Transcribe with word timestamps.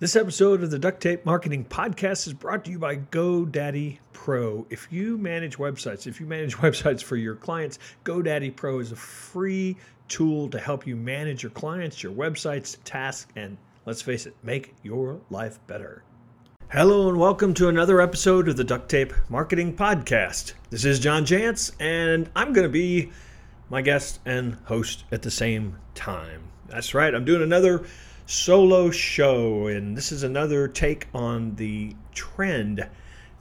This 0.00 0.16
episode 0.16 0.62
of 0.62 0.70
the 0.70 0.78
Duct 0.78 1.02
Tape 1.02 1.26
Marketing 1.26 1.62
Podcast 1.62 2.26
is 2.26 2.32
brought 2.32 2.64
to 2.64 2.70
you 2.70 2.78
by 2.78 2.96
GoDaddy 2.96 3.98
Pro. 4.14 4.66
If 4.70 4.90
you 4.90 5.18
manage 5.18 5.58
websites, 5.58 6.06
if 6.06 6.18
you 6.18 6.24
manage 6.24 6.56
websites 6.64 7.02
for 7.02 7.16
your 7.16 7.34
clients, 7.34 7.78
GoDaddy 8.06 8.56
Pro 8.56 8.78
is 8.78 8.92
a 8.92 8.96
free 8.96 9.76
tool 10.08 10.48
to 10.48 10.58
help 10.58 10.86
you 10.86 10.96
manage 10.96 11.42
your 11.42 11.50
clients, 11.50 12.02
your 12.02 12.14
websites, 12.14 12.78
tasks, 12.82 13.30
and 13.36 13.58
let's 13.84 14.00
face 14.00 14.24
it, 14.24 14.34
make 14.42 14.74
your 14.82 15.20
life 15.28 15.58
better. 15.66 16.02
Hello 16.70 17.10
and 17.10 17.18
welcome 17.18 17.52
to 17.52 17.68
another 17.68 18.00
episode 18.00 18.48
of 18.48 18.56
the 18.56 18.64
Duct 18.64 18.88
Tape 18.88 19.12
Marketing 19.28 19.76
Podcast. 19.76 20.54
This 20.70 20.86
is 20.86 20.98
John 20.98 21.26
Jantsch, 21.26 21.72
and 21.78 22.30
I'm 22.34 22.54
going 22.54 22.66
to 22.66 22.72
be 22.72 23.12
my 23.68 23.82
guest 23.82 24.20
and 24.24 24.54
host 24.64 25.04
at 25.12 25.20
the 25.20 25.30
same 25.30 25.76
time. 25.94 26.44
That's 26.68 26.94
right, 26.94 27.14
I'm 27.14 27.26
doing 27.26 27.42
another 27.42 27.84
solo 28.30 28.92
show, 28.92 29.66
and 29.66 29.96
this 29.96 30.12
is 30.12 30.22
another 30.22 30.68
take 30.68 31.08
on 31.12 31.56
the 31.56 31.94
trend 32.14 32.86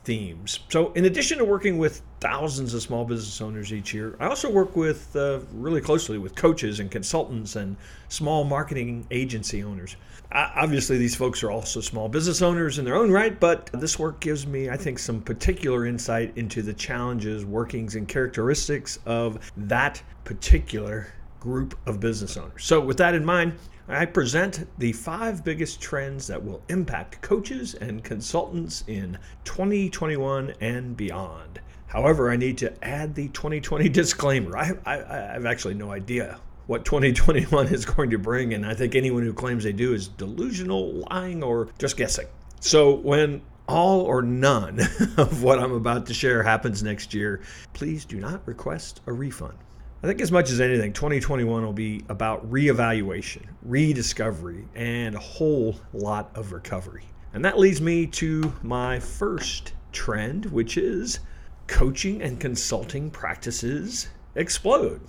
themes. 0.03 0.61
So, 0.69 0.91
in 0.93 1.05
addition 1.05 1.37
to 1.37 1.45
working 1.45 1.77
with 1.77 2.01
thousands 2.19 2.73
of 2.73 2.81
small 2.81 3.05
business 3.05 3.39
owners 3.39 3.71
each 3.71 3.93
year, 3.93 4.15
I 4.19 4.25
also 4.25 4.49
work 4.49 4.75
with 4.75 5.15
uh, 5.15 5.41
really 5.53 5.79
closely 5.79 6.17
with 6.17 6.33
coaches 6.33 6.79
and 6.79 6.89
consultants 6.89 7.55
and 7.55 7.77
small 8.07 8.43
marketing 8.43 9.05
agency 9.11 9.63
owners. 9.63 9.95
obviously, 10.31 10.97
these 10.97 11.15
folks 11.15 11.43
are 11.43 11.51
also 11.51 11.81
small 11.81 12.09
business 12.09 12.41
owners 12.41 12.79
in 12.79 12.85
their 12.85 12.95
own 12.95 13.11
right, 13.11 13.39
but 13.39 13.69
this 13.73 13.99
work 13.99 14.19
gives 14.19 14.47
me, 14.47 14.71
I 14.71 14.77
think, 14.77 14.97
some 14.97 15.21
particular 15.21 15.85
insight 15.85 16.35
into 16.35 16.63
the 16.63 16.73
challenges, 16.73 17.45
workings, 17.45 17.93
and 17.93 18.07
characteristics 18.07 18.97
of 19.05 19.51
that 19.55 20.01
particular 20.23 21.13
group 21.39 21.77
of 21.85 21.99
business 21.99 22.37
owners. 22.37 22.63
So, 22.63 22.79
with 22.79 22.97
that 22.97 23.15
in 23.15 23.25
mind, 23.25 23.53
I 23.87 24.05
present 24.05 24.67
the 24.77 24.93
five 24.93 25.43
biggest 25.43 25.81
trends 25.81 26.27
that 26.27 26.43
will 26.43 26.61
impact 26.69 27.21
coaches 27.21 27.73
and 27.73 28.03
consultants 28.03 28.83
in 28.87 29.17
2021 29.45 30.53
and 30.61 30.95
beyond. 30.95 31.59
However, 31.87 32.29
I 32.29 32.37
need 32.37 32.57
to 32.59 32.83
add 32.83 33.15
the 33.15 33.29
2020 33.29 33.89
disclaimer. 33.89 34.55
I, 34.55 34.73
I, 34.85 34.95
I 34.99 35.33
have 35.33 35.45
actually 35.45 35.73
no 35.73 35.91
idea 35.91 36.39
what 36.67 36.85
2021 36.85 37.67
is 37.73 37.83
going 37.83 38.11
to 38.11 38.19
bring, 38.19 38.53
and 38.53 38.63
I 38.63 38.75
think 38.75 38.93
anyone 38.93 39.23
who 39.23 39.33
claims 39.33 39.63
they 39.63 39.73
do 39.73 39.93
is 39.93 40.07
delusional, 40.07 41.03
lying, 41.09 41.41
or 41.41 41.69
just 41.79 41.97
guessing. 41.97 42.27
So, 42.59 42.93
when 42.93 43.41
all 43.67 44.01
or 44.01 44.21
none 44.21 44.79
of 45.17 45.41
what 45.41 45.59
I'm 45.59 45.73
about 45.73 46.05
to 46.07 46.13
share 46.13 46.43
happens 46.43 46.83
next 46.83 47.13
year, 47.13 47.41
please 47.73 48.05
do 48.05 48.19
not 48.19 48.45
request 48.47 49.01
a 49.07 49.13
refund. 49.13 49.57
I 50.01 50.07
think, 50.07 50.21
as 50.21 50.31
much 50.31 50.49
as 50.49 50.61
anything, 50.61 50.93
2021 50.93 51.61
will 51.61 51.73
be 51.73 52.05
about 52.07 52.49
reevaluation, 52.49 53.43
rediscovery, 53.61 54.65
and 54.73 55.13
a 55.13 55.19
whole 55.19 55.75
lot 55.91 56.31
of 56.35 56.53
recovery. 56.53 57.03
And 57.33 57.43
that 57.43 57.59
leads 57.59 57.81
me 57.81 58.07
to 58.07 58.53
my 58.63 59.01
first 59.01 59.73
trend, 59.91 60.45
which 60.45 60.77
is 60.77 61.19
coaching 61.67 62.21
and 62.21 62.39
consulting 62.39 63.11
practices 63.11 64.07
explode. 64.35 65.01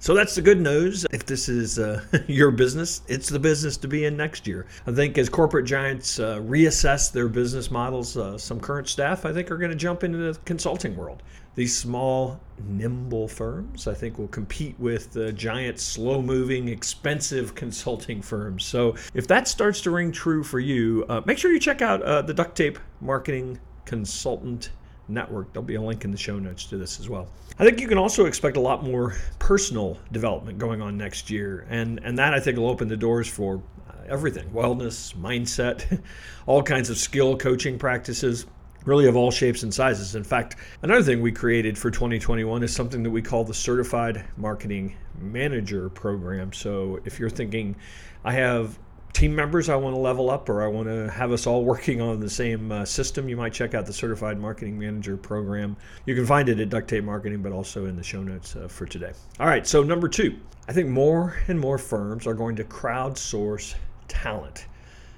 So 0.00 0.14
that's 0.14 0.36
the 0.36 0.42
good 0.42 0.60
news. 0.60 1.04
If 1.12 1.26
this 1.26 1.48
is 1.48 1.78
uh, 1.78 2.04
your 2.28 2.50
business, 2.50 3.02
it's 3.08 3.28
the 3.28 3.38
business 3.38 3.76
to 3.78 3.88
be 3.88 4.04
in 4.04 4.16
next 4.16 4.46
year. 4.46 4.66
I 4.86 4.92
think 4.92 5.18
as 5.18 5.28
corporate 5.28 5.66
giants 5.66 6.20
uh, 6.20 6.38
reassess 6.38 7.10
their 7.10 7.28
business 7.28 7.70
models, 7.70 8.16
uh, 8.16 8.38
some 8.38 8.60
current 8.60 8.88
staff, 8.88 9.26
I 9.26 9.32
think, 9.32 9.50
are 9.50 9.58
going 9.58 9.70
to 9.70 9.76
jump 9.76 10.04
into 10.04 10.18
the 10.18 10.38
consulting 10.44 10.96
world. 10.96 11.22
These 11.56 11.76
small, 11.76 12.38
nimble 12.68 13.26
firms, 13.26 13.88
I 13.88 13.94
think, 13.94 14.18
will 14.18 14.28
compete 14.28 14.78
with 14.78 15.12
the 15.12 15.32
giant, 15.32 15.80
slow 15.80 16.22
moving, 16.22 16.68
expensive 16.68 17.56
consulting 17.56 18.22
firms. 18.22 18.64
So 18.64 18.94
if 19.14 19.26
that 19.26 19.48
starts 19.48 19.80
to 19.80 19.90
ring 19.90 20.12
true 20.12 20.44
for 20.44 20.60
you, 20.60 21.04
uh, 21.08 21.22
make 21.24 21.38
sure 21.38 21.52
you 21.52 21.58
check 21.58 21.82
out 21.82 22.00
uh, 22.02 22.22
the 22.22 22.34
Duct 22.34 22.56
Tape 22.56 22.78
Marketing 23.00 23.58
Consultant 23.84 24.70
Network. 25.08 25.52
There'll 25.52 25.66
be 25.66 25.76
a 25.76 25.82
link 25.82 26.04
in 26.04 26.10
the 26.10 26.18
show 26.18 26.38
notes 26.38 26.64
to 26.66 26.76
this 26.76 27.00
as 27.00 27.08
well. 27.08 27.28
I 27.58 27.64
think 27.64 27.80
you 27.80 27.88
can 27.88 27.98
also 27.98 28.26
expect 28.26 28.56
a 28.56 28.60
lot 28.60 28.84
more 28.84 29.14
personal 29.38 29.98
development 30.12 30.58
going 30.58 30.80
on 30.80 30.96
next 30.96 31.30
year, 31.30 31.66
and 31.68 32.00
and 32.04 32.18
that 32.18 32.34
I 32.34 32.40
think 32.40 32.58
will 32.58 32.68
open 32.68 32.88
the 32.88 32.96
doors 32.96 33.28
for 33.28 33.62
uh, 33.88 33.92
everything: 34.08 34.48
wellness, 34.50 35.14
mindset, 35.16 36.02
all 36.46 36.62
kinds 36.62 36.90
of 36.90 36.98
skill 36.98 37.36
coaching 37.36 37.78
practices 37.78 38.46
really 38.84 39.06
of 39.06 39.16
all 39.16 39.30
shapes 39.30 39.64
and 39.64 39.74
sizes. 39.74 40.14
In 40.14 40.24
fact, 40.24 40.56
another 40.82 41.02
thing 41.02 41.20
we 41.20 41.30
created 41.30 41.76
for 41.76 41.90
2021 41.90 42.62
is 42.62 42.74
something 42.74 43.02
that 43.02 43.10
we 43.10 43.20
call 43.20 43.44
the 43.44 43.52
Certified 43.52 44.24
Marketing 44.38 44.96
Manager 45.20 45.90
Program. 45.90 46.52
So 46.54 46.98
if 47.04 47.18
you're 47.20 47.28
thinking, 47.28 47.76
I 48.24 48.32
have 48.32 48.78
team 49.12 49.34
members 49.34 49.68
I 49.68 49.76
want 49.76 49.94
to 49.96 50.00
level 50.00 50.30
up 50.30 50.48
or 50.48 50.62
I 50.62 50.66
want 50.66 50.88
to 50.88 51.10
have 51.10 51.32
us 51.32 51.46
all 51.46 51.64
working 51.72 52.00
on 52.00 52.20
the 52.20 52.30
same 52.30 52.70
uh, 52.72 52.84
system, 52.84 53.28
you 53.28 53.36
might 53.36 53.52
check 53.52 53.74
out 53.74 53.86
the 53.86 53.92
Certified 53.92 54.38
Marketing 54.38 54.78
Manager 54.78 55.16
Program. 55.16 55.76
You 56.06 56.14
can 56.14 56.26
find 56.26 56.48
it 56.48 56.60
at 56.60 56.68
Duct 56.68 56.88
Tape 56.88 57.04
Marketing, 57.04 57.42
but 57.42 57.52
also 57.52 57.86
in 57.86 57.96
the 57.96 58.02
show 58.02 58.22
notes 58.22 58.56
uh, 58.56 58.68
for 58.68 58.86
today. 58.86 59.12
All 59.40 59.46
right, 59.46 59.66
so 59.66 59.82
number 59.82 60.08
two, 60.08 60.38
I 60.68 60.72
think 60.72 60.88
more 60.88 61.36
and 61.48 61.58
more 61.58 61.78
firms 61.78 62.26
are 62.26 62.34
going 62.34 62.56
to 62.56 62.64
crowdsource 62.64 63.74
talent. 64.06 64.66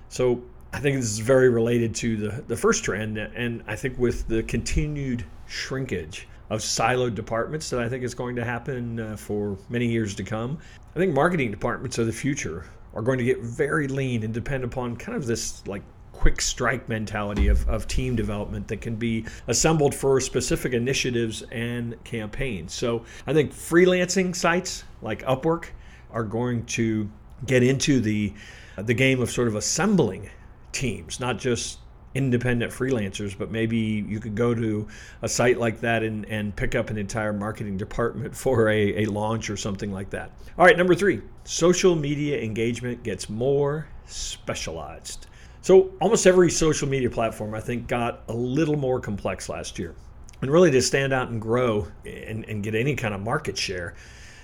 So 0.09 0.43
I 0.73 0.79
think 0.79 0.97
this 0.97 1.07
is 1.07 1.19
very 1.19 1.49
related 1.49 1.95
to 1.97 2.17
the, 2.17 2.45
the 2.47 2.57
first 2.57 2.85
trend. 2.85 3.19
And 3.19 3.63
I 3.67 3.77
think 3.77 3.99
with 3.99 4.29
the 4.29 4.43
continued 4.45 5.25
shrinkage 5.47 6.29
of 6.49 6.61
siloed 6.61 7.15
departments 7.15 7.71
that 7.71 7.81
I 7.81 7.89
think 7.89 8.05
is 8.05 8.15
going 8.15 8.37
to 8.37 8.45
happen 8.45 9.01
uh, 9.01 9.17
for 9.17 9.59
many 9.69 9.87
years 9.87 10.15
to 10.17 10.25
come, 10.25 10.59
I 10.95 10.99
think 10.99 11.15
marketing 11.15 11.51
departments 11.51 11.99
are 11.99 12.05
the 12.05 12.13
future 12.13 12.67
are 12.95 13.03
going 13.03 13.19
to 13.19 13.25
get 13.25 13.41
very 13.41 13.89
lean 13.89 14.23
and 14.23 14.35
depend 14.35 14.65
upon 14.65 14.97
kind 14.97 15.17
of 15.17 15.27
this 15.27 15.67
like 15.67 15.83
quick 16.13 16.41
strike 16.41 16.89
mentality 16.89 17.49
of, 17.49 17.67
of 17.69 17.87
team 17.87 18.15
development 18.15 18.69
that 18.69 18.81
can 18.81 18.95
be 18.95 19.25
assembled 19.47 19.95
for 19.95 20.21
specific 20.21 20.73
initiatives 20.73 21.43
and 21.51 22.03
campaigns. 22.05 22.75
So 22.75 23.05
I 23.27 23.33
think 23.33 23.53
freelancing 23.53 24.37
sites 24.37 24.85
like 25.01 25.23
Upwork 25.23 25.67
are 26.11 26.25
going 26.25 26.67
to 26.67 27.11
get 27.47 27.63
into 27.63 28.01
the 28.01 28.33
the 28.77 28.95
game 28.95 29.21
of 29.21 29.31
sort 29.31 29.49
of 29.49 29.57
assembling 29.57 30.31
teams, 30.73 31.21
not 31.21 31.39
just 31.39 31.79
independent 32.15 32.73
freelancers, 32.73 33.37
but 33.37 33.51
maybe 33.51 33.77
you 33.77 34.19
could 34.19 34.35
go 34.35 34.55
to 34.55 34.87
a 35.23 35.29
site 35.29 35.59
like 35.59 35.81
that 35.81 36.03
and, 36.03 36.27
and 36.27 36.55
pick 36.57 36.75
up 36.75 36.91
an 36.91 36.99
entire 36.99 37.33
marketing 37.33 37.77
department 37.77 38.35
for 38.37 38.69
a, 38.69 39.05
a 39.05 39.07
launch 39.07 39.51
or 39.51 39.57
something 39.57 39.93
like 39.93 40.11
that. 40.11 40.33
All 40.59 40.65
right, 40.65 40.77
number 40.77 40.95
three 40.95 41.23
social 41.45 41.95
media 41.95 42.41
engagement 42.41 43.03
gets 43.03 43.29
more 43.29 43.87
specialized. 44.07 45.27
So, 45.63 45.91
almost 46.01 46.27
every 46.27 46.51
social 46.51 46.89
media 46.89 47.11
platform, 47.11 47.55
I 47.55 47.61
think, 47.61 47.87
got 47.87 48.23
a 48.29 48.33
little 48.33 48.77
more 48.77 48.99
complex 48.99 49.49
last 49.49 49.79
year. 49.79 49.95
And 50.41 50.51
really, 50.51 50.71
to 50.71 50.81
stand 50.81 51.13
out 51.13 51.29
and 51.29 51.41
grow 51.41 51.87
and, 52.07 52.45
and 52.47 52.63
get 52.63 52.75
any 52.75 52.97
kind 52.97 53.13
of 53.13 53.21
market 53.21 53.59
share, 53.59 53.95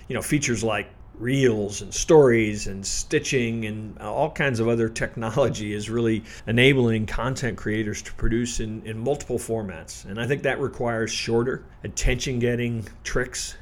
you 0.09 0.15
know, 0.15 0.21
features 0.21 0.62
like 0.62 0.88
reels 1.19 1.82
and 1.82 1.93
stories 1.93 2.66
and 2.66 2.84
stitching 2.84 3.65
and 3.65 3.99
all 3.99 4.31
kinds 4.31 4.60
of 4.60 4.69
other 4.69 4.88
technology 4.88 5.72
is 5.72 5.88
really 5.88 6.22
enabling 6.47 7.06
content 7.06 7.56
creators 7.56 8.03
to 8.03 8.12
produce 8.15 8.60
in, 8.60 8.82
in 8.84 8.99
multiple 8.99 9.38
formats. 9.38 10.04
And 10.04 10.21
I 10.21 10.27
think 10.27 10.43
that 10.43 10.60
requires 10.60 11.10
shorter, 11.10 11.65
attention 11.84 12.38
getting 12.38 12.87
tricks 13.04 13.56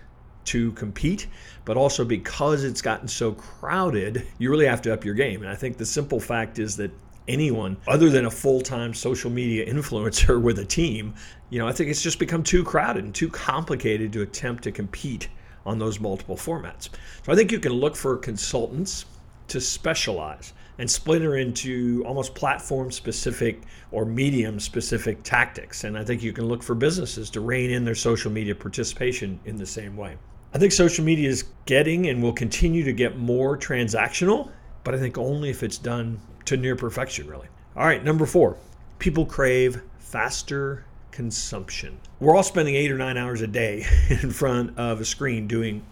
to 0.47 0.72
compete, 0.72 1.26
but 1.65 1.76
also 1.76 2.04
because 2.04 2.65
it's 2.65 2.82
gotten 2.82 3.09
so 3.09 3.32
crowded, 3.32 4.26
you 4.38 4.50
really 4.50 4.66
have 4.66 4.82
to 4.82 4.92
up 4.92 5.04
your 5.04 5.15
game. 5.15 5.42
And 5.42 5.50
I 5.50 5.54
think 5.54 5.78
the 5.78 5.86
simple 5.86 6.21
fact 6.21 6.59
is 6.59 6.76
that 6.76 6.91
anyone 7.26 7.76
other 7.88 8.10
than 8.10 8.26
a 8.26 8.31
full-time 8.31 8.92
social 8.92 9.31
media 9.31 9.66
influencer 9.72 10.41
with 10.42 10.59
a 10.59 10.65
team, 10.65 11.15
you 11.50 11.59
know, 11.59 11.69
I 11.69 11.72
think 11.72 11.91
it's 11.91 12.03
just 12.03 12.19
become 12.19 12.42
too 12.42 12.65
crowded 12.65 13.04
and 13.04 13.15
too 13.15 13.28
complicated 13.28 14.12
to 14.15 14.22
attempt 14.22 14.65
to 14.65 14.72
compete 14.72 15.28
on 15.66 15.78
those 15.78 16.01
multiple 16.01 16.37
formats. 16.37 16.89
So 17.25 17.33
I 17.33 17.34
think 17.34 17.53
you 17.53 17.59
can 17.59 17.72
look 17.72 17.97
for 17.97 18.16
consultants 18.16 19.07
to 19.49 19.61
specialize 19.61 20.53
and 20.78 20.91
splinter 20.91 21.37
into 21.37 22.03
almost 22.07 22.34
platform 22.34 22.91
specific 22.91 23.63
or 23.93 24.05
medium 24.05 24.59
specific 24.59 25.22
tactics. 25.22 25.84
And 25.84 25.97
I 25.97 26.05
think 26.05 26.22
you 26.22 26.33
can 26.33 26.47
look 26.47 26.63
for 26.63 26.75
businesses 26.75 27.31
to 27.31 27.41
rein 27.41 27.71
in 27.71 27.84
their 27.84 27.95
social 27.95 28.31
media 28.31 28.55
participation 28.55 29.39
in 29.45 29.57
the 29.57 29.66
same 29.66 29.97
way. 29.97 30.16
I 30.53 30.59
think 30.59 30.72
social 30.72 31.05
media 31.05 31.28
is 31.28 31.45
getting 31.66 32.09
and 32.09 32.22
will 32.22 32.33
continue 32.33 32.84
to 32.84 32.93
get 32.93 33.19
more 33.19 33.57
transactional, 33.57 34.51
but 34.83 34.95
I 34.95 34.99
think 34.99 35.19
only 35.19 35.51
if 35.51 35.63
it's 35.63 35.78
done 35.78 36.21
to 36.45 36.57
near 36.57 36.77
perfection, 36.77 37.28
really. 37.28 37.49
All 37.77 37.87
right, 37.87 38.05
number 38.05 38.27
four 38.27 38.57
people 38.99 39.27
crave 39.27 39.83
faster 39.99 40.84
consumption. 41.15 41.97
We're 42.19 42.34
all 42.34 42.43
spending 42.43 42.75
eight 42.75 42.91
or 42.91 42.99
nine 42.99 43.16
hours 43.16 43.41
a 43.41 43.47
day 43.47 43.87
in 44.11 44.33
front 44.33 44.77
of 44.77 45.01
a 45.01 45.05
screen 45.05 45.47
doing 45.47 45.87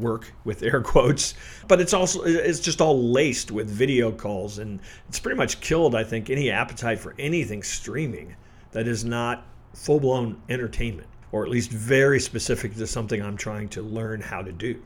work 0.00 0.32
with 0.44 0.62
air 0.62 0.80
quotes 0.82 1.32
but 1.66 1.80
it's 1.80 1.94
also 1.94 2.20
it's 2.24 2.60
just 2.60 2.80
all 2.80 3.10
laced 3.10 3.50
with 3.50 3.70
video 3.70 4.10
calls 4.12 4.58
and 4.58 4.80
it's 5.08 5.18
pretty 5.18 5.36
much 5.36 5.60
killed 5.60 5.94
i 5.94 6.04
think 6.04 6.28
any 6.28 6.50
appetite 6.50 6.98
for 6.98 7.14
anything 7.18 7.62
streaming 7.62 8.36
that 8.72 8.86
is 8.86 9.02
not 9.02 9.46
full-blown 9.72 10.38
entertainment 10.50 11.08
or 11.32 11.42
at 11.42 11.48
least 11.48 11.70
very 11.70 12.20
specific 12.20 12.74
to 12.74 12.86
something 12.86 13.22
i'm 13.22 13.36
trying 13.36 13.66
to 13.66 13.80
learn 13.80 14.20
how 14.20 14.42
to 14.42 14.52
do 14.52 14.82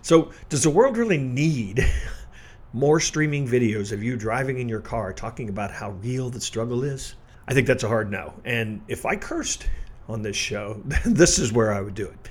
so 0.00 0.30
does 0.48 0.62
the 0.62 0.70
world 0.70 0.96
really 0.96 1.18
need 1.18 1.84
more 2.72 3.00
streaming 3.00 3.48
videos 3.48 3.90
of 3.90 4.02
you 4.02 4.16
driving 4.16 4.58
in 4.58 4.68
your 4.68 4.80
car 4.80 5.12
talking 5.12 5.48
about 5.48 5.70
how 5.70 5.90
real 6.02 6.28
the 6.28 6.40
struggle 6.40 6.84
is? 6.84 7.14
I 7.48 7.54
think 7.54 7.66
that's 7.66 7.84
a 7.84 7.88
hard 7.88 8.10
no. 8.10 8.34
And 8.44 8.80
if 8.88 9.06
I 9.06 9.16
cursed 9.16 9.68
on 10.08 10.22
this 10.22 10.36
show, 10.36 10.82
this 11.04 11.38
is 11.38 11.52
where 11.52 11.72
I 11.72 11.80
would 11.80 11.94
do 11.94 12.06
it. 12.06 12.28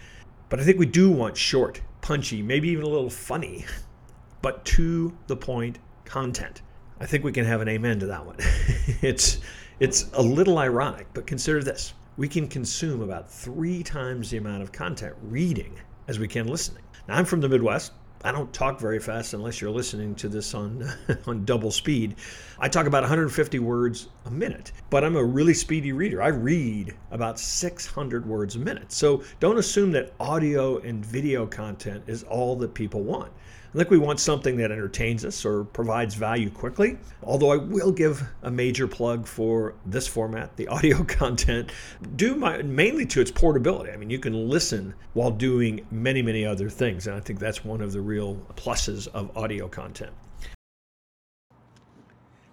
But 0.49 0.59
I 0.59 0.63
think 0.63 0.77
we 0.77 0.85
do 0.85 1.09
want 1.09 1.37
short, 1.37 1.81
punchy, 2.01 2.41
maybe 2.41 2.69
even 2.69 2.83
a 2.83 2.89
little 2.89 3.09
funny, 3.09 3.65
but 4.41 4.63
to 4.65 5.15
the 5.27 5.35
point 5.35 5.79
content. 6.03 6.61
I 6.99 7.05
think 7.05 7.23
we 7.23 7.31
can 7.31 7.45
have 7.45 7.61
an 7.61 7.67
amen 7.67 7.99
to 7.99 8.05
that 8.07 8.25
one. 8.25 8.37
it's 9.01 9.39
it's 9.79 10.09
a 10.13 10.21
little 10.21 10.57
ironic, 10.57 11.07
but 11.13 11.27
consider 11.27 11.61
this. 11.61 11.93
We 12.15 12.29
can 12.29 12.47
consume 12.47 13.01
about 13.01 13.29
3 13.29 13.83
times 13.83 14.29
the 14.29 14.37
amount 14.37 14.63
of 14.63 14.71
content 14.71 15.13
reading 15.21 15.77
as 16.07 16.17
we 16.17 16.29
can 16.29 16.47
listening. 16.47 16.83
Now 17.09 17.15
I'm 17.15 17.25
from 17.25 17.41
the 17.41 17.49
Midwest, 17.49 17.91
I 18.25 18.31
don't 18.31 18.51
talk 18.51 18.79
very 18.79 18.99
fast 18.99 19.35
unless 19.35 19.61
you're 19.61 19.69
listening 19.69 20.15
to 20.15 20.27
this 20.27 20.55
on 20.55 20.91
on 21.27 21.45
double 21.45 21.69
speed. 21.69 22.15
I 22.57 22.67
talk 22.67 22.87
about 22.87 23.03
150 23.03 23.59
words 23.59 24.09
a 24.25 24.31
minute, 24.31 24.71
but 24.89 25.03
I'm 25.03 25.15
a 25.15 25.23
really 25.23 25.53
speedy 25.53 25.91
reader. 25.91 26.23
I 26.23 26.29
read 26.29 26.95
about 27.11 27.39
600 27.39 28.25
words 28.25 28.55
a 28.55 28.59
minute. 28.59 28.91
So 28.91 29.23
don't 29.39 29.59
assume 29.59 29.91
that 29.91 30.13
audio 30.19 30.79
and 30.79 31.05
video 31.05 31.45
content 31.45 32.03
is 32.07 32.23
all 32.23 32.55
that 32.55 32.73
people 32.73 33.03
want. 33.03 33.31
I 33.75 33.77
think 33.79 33.89
we 33.89 33.97
want 33.97 34.21
something 34.21 34.55
that 34.55 34.71
entertains 34.71 35.25
us 35.25 35.43
or 35.43 35.65
provides 35.65 36.15
value 36.15 36.49
quickly. 36.49 36.97
Although 37.21 37.51
I 37.51 37.57
will 37.57 37.91
give 37.91 38.23
a 38.43 38.49
major 38.49 38.87
plug 38.87 39.27
for 39.27 39.73
this 39.85 40.07
format, 40.07 40.55
the 40.55 40.65
audio 40.69 41.03
content, 41.03 41.71
due 42.15 42.35
my, 42.35 42.61
mainly 42.61 43.05
to 43.07 43.19
its 43.19 43.31
portability. 43.31 43.91
I 43.91 43.97
mean, 43.97 44.09
you 44.09 44.17
can 44.17 44.47
listen 44.47 44.93
while 45.11 45.29
doing 45.29 45.85
many, 45.91 46.21
many 46.21 46.45
other 46.45 46.69
things. 46.69 47.07
And 47.07 47.17
I 47.17 47.19
think 47.19 47.37
that's 47.37 47.65
one 47.65 47.81
of 47.81 47.91
the 47.91 47.99
real 47.99 48.35
pluses 48.55 49.09
of 49.09 49.35
audio 49.35 49.67
content. 49.67 50.13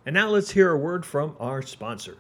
And 0.04 0.14
now 0.14 0.28
let's 0.28 0.50
hear 0.50 0.72
a 0.72 0.76
word 0.76 1.06
from 1.06 1.36
our 1.38 1.62
sponsor. 1.62 2.16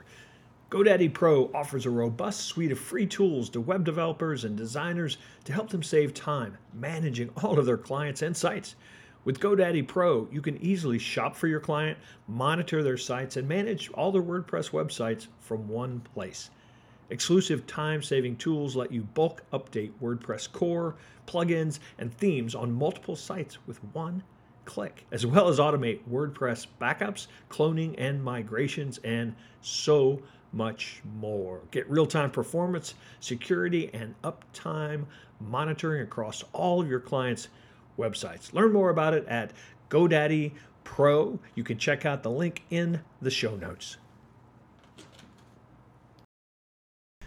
GoDaddy 0.72 1.12
Pro 1.12 1.50
offers 1.52 1.84
a 1.84 1.90
robust 1.90 2.46
suite 2.46 2.72
of 2.72 2.78
free 2.78 3.04
tools 3.04 3.50
to 3.50 3.60
web 3.60 3.84
developers 3.84 4.44
and 4.44 4.56
designers 4.56 5.18
to 5.44 5.52
help 5.52 5.68
them 5.68 5.82
save 5.82 6.14
time 6.14 6.56
managing 6.72 7.28
all 7.42 7.58
of 7.58 7.66
their 7.66 7.76
clients 7.76 8.22
and 8.22 8.34
sites. 8.34 8.74
With 9.22 9.38
GoDaddy 9.38 9.86
Pro, 9.86 10.28
you 10.32 10.40
can 10.40 10.56
easily 10.62 10.98
shop 10.98 11.36
for 11.36 11.46
your 11.46 11.60
client, 11.60 11.98
monitor 12.26 12.82
their 12.82 12.96
sites, 12.96 13.36
and 13.36 13.46
manage 13.46 13.90
all 13.90 14.12
their 14.12 14.22
WordPress 14.22 14.70
websites 14.70 15.26
from 15.40 15.68
one 15.68 16.00
place. 16.14 16.48
Exclusive 17.10 17.66
time 17.66 18.02
saving 18.02 18.36
tools 18.36 18.74
let 18.74 18.90
you 18.90 19.02
bulk 19.02 19.42
update 19.52 19.92
WordPress 20.02 20.50
core, 20.50 20.94
plugins, 21.26 21.80
and 21.98 22.16
themes 22.16 22.54
on 22.54 22.72
multiple 22.72 23.14
sites 23.14 23.58
with 23.66 23.78
one 23.92 24.22
click, 24.64 25.06
as 25.10 25.26
well 25.26 25.48
as 25.48 25.58
automate 25.58 26.00
WordPress 26.10 26.66
backups, 26.80 27.26
cloning, 27.50 27.94
and 27.98 28.22
migrations, 28.22 28.98
and 28.98 29.34
so 29.60 30.22
much 30.52 31.02
more. 31.18 31.60
Get 31.70 31.88
real 31.90 32.06
time 32.06 32.30
performance, 32.30 32.94
security, 33.20 33.90
and 33.92 34.14
uptime 34.22 35.06
monitoring 35.40 36.02
across 36.02 36.44
all 36.52 36.80
of 36.80 36.88
your 36.88 37.00
clients' 37.00 37.48
websites. 37.98 38.52
Learn 38.52 38.72
more 38.72 38.90
about 38.90 39.14
it 39.14 39.26
at 39.26 39.52
GoDaddy 39.90 40.52
Pro. 40.84 41.38
You 41.54 41.64
can 41.64 41.78
check 41.78 42.04
out 42.04 42.22
the 42.22 42.30
link 42.30 42.62
in 42.70 43.00
the 43.20 43.30
show 43.30 43.56
notes. 43.56 43.96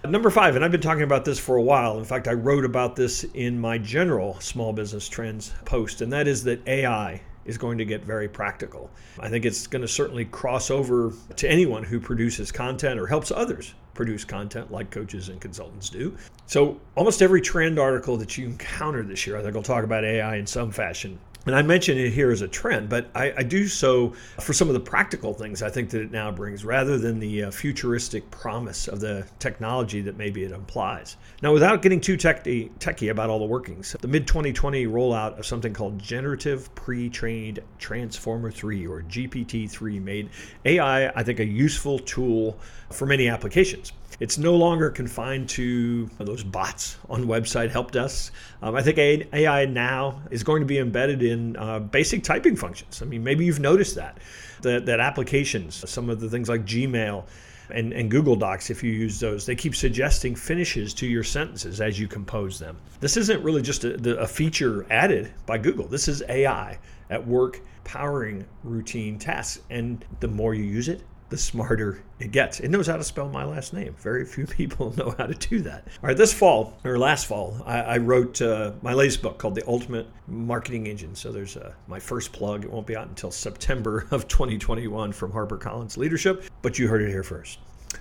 Number 0.09 0.29
five, 0.29 0.55
and 0.55 0.63
I've 0.63 0.71
been 0.71 0.81
talking 0.81 1.03
about 1.03 1.25
this 1.25 1.39
for 1.39 1.55
a 1.55 1.61
while. 1.61 1.97
In 1.97 2.05
fact, 2.05 2.27
I 2.27 2.33
wrote 2.33 2.65
about 2.65 2.95
this 2.95 3.23
in 3.33 3.59
my 3.59 3.77
general 3.77 4.39
small 4.39 4.71
business 4.71 5.07
trends 5.07 5.53
post, 5.65 6.01
and 6.01 6.13
that 6.13 6.27
is 6.27 6.43
that 6.43 6.67
AI 6.67 7.21
is 7.45 7.57
going 7.57 7.77
to 7.77 7.85
get 7.85 8.03
very 8.03 8.27
practical. 8.27 8.89
I 9.19 9.29
think 9.29 9.45
it's 9.45 9.67
going 9.67 9.81
to 9.81 9.87
certainly 9.87 10.25
cross 10.25 10.69
over 10.69 11.13
to 11.35 11.49
anyone 11.49 11.83
who 11.83 11.99
produces 11.99 12.51
content 12.51 12.99
or 12.99 13.07
helps 13.07 13.31
others 13.31 13.73
produce 13.93 14.25
content 14.25 14.71
like 14.71 14.91
coaches 14.91 15.29
and 15.29 15.39
consultants 15.39 15.89
do. 15.89 16.15
So, 16.45 16.79
almost 16.95 17.21
every 17.21 17.41
trend 17.41 17.79
article 17.79 18.17
that 18.17 18.37
you 18.37 18.45
encounter 18.45 19.01
this 19.03 19.25
year, 19.25 19.37
I 19.37 19.41
think 19.41 19.55
I'll 19.55 19.63
talk 19.63 19.83
about 19.83 20.03
AI 20.03 20.35
in 20.35 20.45
some 20.45 20.71
fashion. 20.71 21.19
And 21.45 21.55
I 21.55 21.61
mention 21.61 21.97
it 21.97 22.11
here 22.11 22.31
as 22.31 22.41
a 22.41 22.47
trend, 22.47 22.89
but 22.89 23.09
I, 23.13 23.33
I, 23.37 23.43
do 23.43 23.67
so 23.67 24.13
for 24.39 24.51
some 24.51 24.67
of 24.67 24.73
the 24.73 24.79
practical 24.79 25.31
things 25.33 25.61
I 25.61 25.69
think 25.69 25.91
that 25.91 26.01
it 26.01 26.11
now 26.11 26.31
brings 26.31 26.65
rather 26.65 26.97
than 26.97 27.19
the 27.19 27.43
uh, 27.43 27.51
futuristic 27.51 28.31
promise 28.31 28.87
of 28.87 28.99
the 28.99 29.27
technology 29.37 30.01
that 30.01 30.17
maybe 30.17 30.43
it 30.43 30.51
implies. 30.51 31.17
Now, 31.43 31.53
without 31.53 31.83
getting 31.83 32.01
too 32.01 32.17
techy, 32.17 33.09
about 33.09 33.29
all 33.29 33.37
the 33.37 33.45
workings, 33.45 33.95
the 34.01 34.07
mid 34.07 34.25
2020 34.25 34.87
rollout 34.87 35.37
of 35.37 35.45
something 35.45 35.73
called 35.73 35.99
Generative 35.99 36.73
Pre 36.73 37.09
Trained 37.09 37.59
Transformer 37.77 38.49
3 38.49 38.87
or 38.87 39.03
GPT 39.03 39.69
3 39.69 39.99
made 39.99 40.29
AI, 40.65 41.09
I 41.09 41.21
think, 41.21 41.39
a 41.39 41.45
useful 41.45 41.99
tool 41.99 42.57
for 42.89 43.05
many 43.05 43.27
applications. 43.27 43.91
It's 44.19 44.37
no 44.37 44.55
longer 44.55 44.89
confined 44.89 45.49
to 45.49 46.07
those 46.19 46.43
bots 46.43 46.97
on 47.09 47.25
website 47.25 47.69
help 47.69 47.91
desks. 47.91 48.31
Um, 48.61 48.75
I 48.75 48.81
think 48.81 48.97
AI 48.97 49.65
now 49.65 50.21
is 50.31 50.43
going 50.43 50.61
to 50.61 50.65
be 50.65 50.79
embedded 50.79 51.21
in 51.21 51.34
uh, 51.57 51.79
basic 51.79 52.23
typing 52.23 52.55
functions. 52.55 53.01
I 53.01 53.05
mean, 53.05 53.23
maybe 53.23 53.45
you've 53.45 53.59
noticed 53.59 53.95
that, 53.95 54.19
that, 54.61 54.85
that 54.85 54.99
applications, 54.99 55.89
some 55.89 56.09
of 56.09 56.19
the 56.19 56.29
things 56.29 56.49
like 56.49 56.65
Gmail, 56.65 57.25
and, 57.69 57.93
and, 57.93 58.11
Google 58.11 58.35
Docs, 58.35 58.69
if 58.69 58.83
you 58.83 58.91
use 58.91 59.19
those, 59.19 59.45
they 59.45 59.55
keep 59.55 59.75
suggesting 59.75 60.35
finishes 60.35 60.93
to 60.95 61.07
your 61.07 61.23
sentences 61.23 61.81
as 61.81 61.99
you 61.99 62.07
compose 62.07 62.59
them. 62.59 62.77
This 62.99 63.17
isn't 63.17 63.43
really 63.43 63.63
just 63.63 63.83
a, 63.83 64.19
a, 64.19 64.27
feature 64.27 64.85
added 64.91 65.31
by 65.47 65.57
Google. 65.57 65.87
This 65.87 66.07
is 66.07 66.21
AI 66.29 66.77
at 67.09 67.25
work 67.25 67.61
powering 67.83 68.45
routine 68.63 69.17
tasks. 69.17 69.63
And 69.71 70.05
the 70.19 70.27
more 70.27 70.53
you 70.53 70.63
use 70.63 70.89
it, 70.89 71.01
the 71.29 71.37
smarter 71.37 72.03
it 72.19 72.31
gets. 72.31 72.59
It 72.59 72.69
knows 72.69 72.87
how 72.87 72.97
to 72.97 73.03
spell 73.03 73.29
my 73.29 73.43
last 73.43 73.73
name. 73.73 73.95
Very 73.99 74.25
few 74.25 74.45
people 74.47 74.93
know 74.95 75.13
how 75.17 75.25
to 75.25 75.33
do 75.33 75.61
that. 75.61 75.87
All 76.01 76.07
right, 76.07 76.17
this 76.17 76.33
fall, 76.33 76.77
or 76.83 76.97
last 76.97 77.25
fall, 77.25 77.61
I, 77.65 77.81
I 77.81 77.97
wrote 77.97 78.41
uh, 78.41 78.73
my 78.81 78.93
latest 78.93 79.21
book 79.21 79.37
called 79.37 79.55
The 79.55 79.67
Ultimate 79.67 80.07
Marketing 80.27 80.87
Engine. 80.87 81.15
So 81.15 81.31
there's 81.31 81.57
uh, 81.57 81.73
my 81.87 81.99
first 81.99 82.31
plug. 82.31 82.63
It 82.63 82.71
won't 82.71 82.87
be 82.87 82.95
out 82.95 83.07
until 83.07 83.31
September 83.31 84.07
of 84.11 84.27
2021 84.27 85.11
from 85.11 85.31
HarperCollins 85.31 85.97
Leadership, 85.97 86.43
but 86.61 86.77
you 86.79 86.87
heard 86.87 87.01
it 87.01 87.09
here 87.09 87.23
first. 87.23 87.59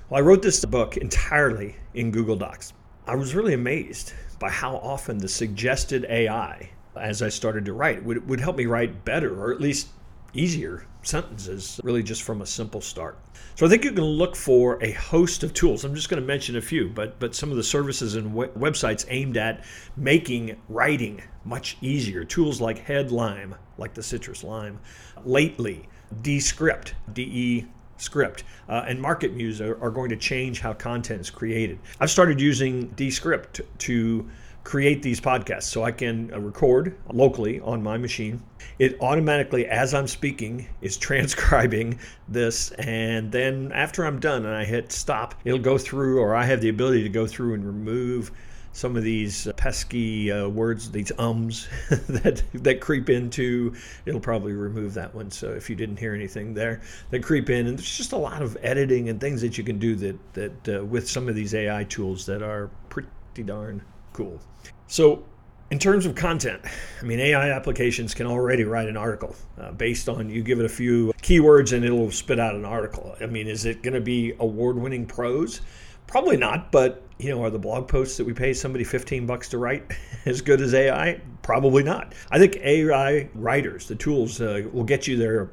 Well, 0.09 0.19
I 0.19 0.23
wrote 0.23 0.43
this 0.43 0.65
book 0.65 0.97
entirely 0.97 1.77
in 1.95 2.11
Google 2.11 2.37
Docs. 2.37 2.73
I 3.07 3.15
was 3.15 3.35
really 3.35 3.55
amazed 3.55 4.13
by 4.39 4.51
how 4.51 4.77
often 4.77 5.19
the 5.19 5.29
suggested 5.29 6.07
AI, 6.09 6.71
as 6.97 7.23
I 7.23 7.29
started 7.29 7.65
to 7.67 7.73
write, 7.73 8.03
would, 8.05 8.29
would 8.29 8.41
help 8.41 8.57
me 8.57 8.67
write 8.67 9.05
better, 9.05 9.39
or 9.43 9.53
at 9.53 9.61
least 9.61 9.89
easier 10.35 10.87
sentences, 11.03 11.81
really 11.83 12.03
just 12.03 12.23
from 12.23 12.43
a 12.43 12.47
simple 12.47 12.81
start. 12.81 13.19
So 13.57 13.67
I 13.67 13.69
think 13.69 13.85
you 13.85 13.93
can 13.93 14.05
look 14.05 14.35
for 14.35 14.83
a 14.83 14.93
host 14.93 15.43
of 15.43 15.55
tools. 15.55 15.85
I'm 15.85 15.95
just 15.95 16.09
going 16.09 16.21
to 16.21 16.27
mention 16.27 16.57
a 16.57 16.61
few, 16.61 16.89
but 16.89 17.19
but 17.21 17.35
some 17.35 17.51
of 17.51 17.57
the 17.57 17.63
services 17.63 18.17
and 18.17 18.33
websites 18.33 19.07
aimed 19.09 19.37
at 19.37 19.65
making 19.97 20.57
writing 20.69 21.23
much 21.45 21.77
easier. 21.81 22.25
Tools 22.25 22.61
like 22.61 22.85
Headlime, 22.85 23.57
like 23.79 23.95
the 23.95 24.03
citrus 24.03 24.43
lime, 24.43 24.81
Lately, 25.25 25.89
Descript, 26.23 26.95
DE 27.13 27.67
script 27.97 28.45
uh, 28.69 28.85
and 28.87 28.99
MarketMuse 28.99 29.61
are, 29.61 29.81
are, 29.83 29.91
going 29.91 30.11
to 30.11 30.17
change 30.17 30.61
how 30.61 30.73
content 30.73 31.21
is 31.21 31.31
created. 31.31 31.79
I've 32.01 32.11
started 32.11 32.41
using 32.41 32.89
Descript 32.89 33.61
to 33.79 34.29
create 34.65 35.03
these 35.03 35.21
podcasts. 35.21 35.65
So 35.65 35.85
I 35.85 35.93
can 35.93 36.33
uh, 36.33 36.41
record 36.41 36.97
locally 37.13 37.61
on 37.61 37.83
my 37.83 37.99
machine. 37.99 38.43
It 38.79 38.97
automatically, 39.01 39.67
as 39.67 39.95
I'm 39.95 40.09
speaking, 40.09 40.67
is 40.81 40.97
transcribing 41.09 41.99
this. 42.29 42.71
And 42.73 43.31
then 43.31 43.71
after 43.73 44.05
I'm 44.05 44.19
done 44.19 44.47
and 44.47 44.55
I 44.55 44.65
hit 44.65 44.91
stop, 44.91 45.35
it'll 45.45 45.59
go 45.59 45.79
through, 45.79 46.19
or 46.19 46.35
I 46.35 46.45
have 46.45 46.61
the 46.61 46.71
ability 46.71 47.03
to 47.03 47.09
go 47.11 47.27
through 47.27 47.55
and 47.55 47.65
remove 47.65 48.33
some 48.73 48.97
of 48.97 49.05
these 49.05 49.47
uh, 49.47 49.53
pesky 49.53 50.33
uh, 50.33 50.49
words, 50.49 50.91
these 50.91 51.13
ums 51.17 51.69
that 52.09 52.43
that 52.55 52.81
creep 52.81 53.09
into. 53.09 53.73
It'll 54.05 54.19
probably 54.19 54.53
remove 54.53 54.95
that 54.95 55.15
one. 55.15 55.31
So 55.31 55.51
if 55.51 55.71
you 55.71 55.77
didn't 55.77 55.99
hear 55.99 56.13
anything 56.13 56.55
there, 56.55 56.81
that 57.11 57.23
creep 57.23 57.51
in, 57.51 57.69
and 57.69 57.79
there's 57.79 57.97
just 57.97 58.13
a 58.13 58.17
lot 58.17 58.43
of 58.43 58.57
editing 58.63 59.09
and 59.11 59.21
things 59.21 59.41
that 59.43 59.57
you 59.57 59.63
can 59.63 59.79
do 59.79 59.95
that 59.97 60.35
that 60.35 60.69
uh, 60.81 60.85
with 60.85 61.09
some 61.09 61.29
of 61.29 61.37
these 61.37 61.55
AI 61.55 61.85
tools 61.85 62.27
that 62.27 62.43
are 62.43 62.69
pretty 62.89 63.09
darn 63.45 63.81
cool. 64.15 64.41
So, 64.87 65.23
in 65.71 65.79
terms 65.79 66.07
of 66.07 66.15
content, 66.15 66.63
I 67.01 67.05
mean, 67.05 67.19
AI 67.19 67.51
applications 67.51 68.15
can 68.15 68.27
already 68.27 68.65
write 68.65 68.89
an 68.89 68.97
article 68.97 69.35
uh, 69.61 69.73
based 69.73 70.09
on 70.09 70.31
you 70.31 70.43
give 70.43 70.61
it 70.61 70.65
a 70.65 70.69
few 70.69 71.13
keywords 71.21 71.75
and 71.75 71.85
it'll 71.85 72.11
spit 72.11 72.39
out 72.39 72.55
an 72.55 72.65
article. 72.65 73.15
I 73.21 73.27
mean, 73.27 73.49
is 73.49 73.65
it 73.65 73.83
going 73.83 73.95
to 73.95 74.01
be 74.01 74.35
award 74.39 74.77
winning 74.77 75.05
prose? 75.05 75.61
Probably 76.07 76.37
not, 76.37 76.71
but 76.71 77.03
you 77.19 77.31
know, 77.31 77.43
are 77.43 77.51
the 77.51 77.59
blog 77.59 77.89
posts 77.89 78.17
that 78.19 78.25
we 78.25 78.33
pay 78.33 78.53
somebody 78.53 78.85
15 78.85 79.27
bucks 79.27 79.49
to 79.51 79.59
write 79.59 79.91
as 80.27 80.41
good 80.41 80.61
as 80.61 80.75
AI? 80.75 81.21
Probably 81.43 81.83
not. 81.83 82.15
I 82.31 82.39
think 82.39 82.57
AI 82.57 83.29
writers, 83.35 83.89
the 83.89 83.97
tools 83.97 84.41
uh, 84.41 84.63
will 84.73 84.85
get 84.85 85.07
you 85.07 85.17
there 85.17 85.51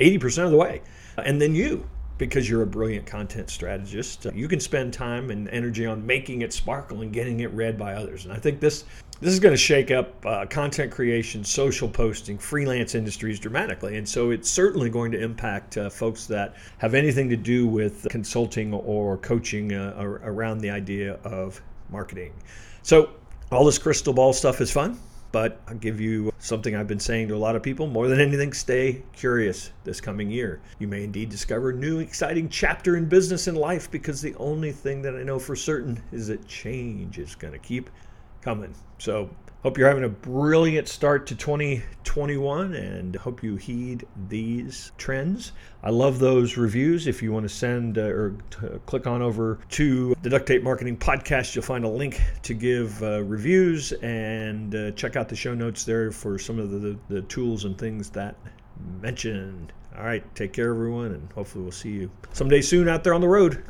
80% 0.00 0.44
of 0.44 0.50
the 0.50 0.56
way. 0.56 0.82
And 1.18 1.40
then 1.40 1.54
you, 1.54 1.88
because 2.28 2.48
you're 2.48 2.62
a 2.62 2.66
brilliant 2.66 3.04
content 3.04 3.50
strategist, 3.50 4.26
you 4.32 4.46
can 4.46 4.60
spend 4.60 4.92
time 4.92 5.30
and 5.30 5.48
energy 5.48 5.84
on 5.86 6.06
making 6.06 6.42
it 6.42 6.52
sparkle 6.52 7.02
and 7.02 7.12
getting 7.12 7.40
it 7.40 7.50
read 7.50 7.76
by 7.76 7.94
others. 7.94 8.24
And 8.24 8.32
I 8.32 8.36
think 8.36 8.60
this 8.60 8.84
this 9.20 9.32
is 9.32 9.40
going 9.40 9.52
to 9.52 9.58
shake 9.58 9.90
up 9.90 10.24
uh, 10.24 10.46
content 10.46 10.92
creation, 10.92 11.42
social 11.42 11.88
posting, 11.88 12.38
freelance 12.38 12.94
industries 12.94 13.40
dramatically. 13.40 13.96
And 13.96 14.08
so 14.08 14.30
it's 14.30 14.48
certainly 14.48 14.88
going 14.88 15.10
to 15.12 15.20
impact 15.20 15.76
uh, 15.76 15.90
folks 15.90 16.26
that 16.26 16.54
have 16.78 16.94
anything 16.94 17.28
to 17.28 17.36
do 17.36 17.66
with 17.66 18.06
consulting 18.08 18.72
or 18.72 19.18
coaching 19.18 19.72
uh, 19.72 19.92
around 19.96 20.58
the 20.58 20.70
idea 20.70 21.14
of 21.24 21.60
marketing. 21.90 22.32
So 22.82 23.10
all 23.50 23.64
this 23.64 23.78
crystal 23.78 24.12
ball 24.12 24.32
stuff 24.32 24.60
is 24.60 24.70
fun. 24.70 24.98
But 25.32 25.60
I'll 25.66 25.74
give 25.74 25.98
you 25.98 26.32
something 26.38 26.76
I've 26.76 26.86
been 26.86 27.00
saying 27.00 27.28
to 27.28 27.34
a 27.34 27.38
lot 27.38 27.56
of 27.56 27.62
people 27.62 27.86
more 27.86 28.06
than 28.06 28.20
anything 28.20 28.52
stay 28.52 29.02
curious 29.14 29.70
this 29.84 30.00
coming 30.00 30.30
year. 30.30 30.60
You 30.78 30.88
may 30.88 31.04
indeed 31.04 31.30
discover 31.30 31.70
a 31.70 31.74
new 31.74 32.00
exciting 32.00 32.50
chapter 32.50 32.96
in 32.96 33.06
business 33.06 33.46
and 33.46 33.56
life 33.56 33.90
because 33.90 34.20
the 34.20 34.34
only 34.36 34.72
thing 34.72 35.00
that 35.02 35.16
I 35.16 35.22
know 35.22 35.38
for 35.38 35.56
certain 35.56 36.02
is 36.12 36.28
that 36.28 36.46
change 36.46 37.18
is 37.18 37.34
going 37.34 37.54
to 37.54 37.58
keep 37.58 37.88
coming. 38.42 38.74
So 38.98 39.30
Hope 39.62 39.78
you're 39.78 39.86
having 39.86 40.02
a 40.02 40.08
brilliant 40.08 40.88
start 40.88 41.28
to 41.28 41.36
2021 41.36 42.74
and 42.74 43.14
hope 43.14 43.44
you 43.44 43.54
heed 43.54 44.04
these 44.28 44.90
trends. 44.98 45.52
I 45.84 45.90
love 45.90 46.18
those 46.18 46.56
reviews. 46.56 47.06
If 47.06 47.22
you 47.22 47.30
want 47.30 47.44
to 47.44 47.48
send 47.48 47.96
uh, 47.96 48.00
or 48.00 48.34
t- 48.50 48.66
click 48.86 49.06
on 49.06 49.22
over 49.22 49.60
to 49.70 50.16
the 50.20 50.30
Duct 50.30 50.46
Tape 50.46 50.64
Marketing 50.64 50.96
Podcast, 50.96 51.54
you'll 51.54 51.62
find 51.62 51.84
a 51.84 51.88
link 51.88 52.20
to 52.42 52.54
give 52.54 53.00
uh, 53.04 53.22
reviews 53.22 53.92
and 53.92 54.74
uh, 54.74 54.90
check 54.92 55.14
out 55.14 55.28
the 55.28 55.36
show 55.36 55.54
notes 55.54 55.84
there 55.84 56.10
for 56.10 56.40
some 56.40 56.58
of 56.58 56.72
the, 56.72 56.78
the, 56.78 56.98
the 57.08 57.22
tools 57.22 57.64
and 57.64 57.78
things 57.78 58.10
that 58.10 58.34
mentioned. 59.00 59.72
All 59.96 60.02
right, 60.02 60.24
take 60.34 60.52
care, 60.52 60.70
everyone, 60.70 61.12
and 61.12 61.32
hopefully 61.34 61.62
we'll 61.62 61.70
see 61.70 61.90
you 61.90 62.10
someday 62.32 62.62
soon 62.62 62.88
out 62.88 63.04
there 63.04 63.14
on 63.14 63.20
the 63.20 63.28
road. 63.28 63.62